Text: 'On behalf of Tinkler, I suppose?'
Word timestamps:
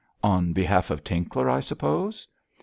'On 0.23 0.51
behalf 0.51 0.89
of 0.89 1.03
Tinkler, 1.03 1.47
I 1.47 1.59
suppose?' 1.59 2.27